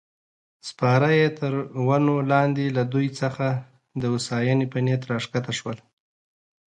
[0.69, 1.53] سپاره یې تر
[1.87, 3.47] ونو لاندې له دوی څخه
[4.01, 5.77] د هوساینې په نیت راکښته شول.